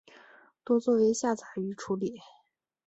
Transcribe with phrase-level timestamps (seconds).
[0.63, 2.19] 多做为下杂鱼处理。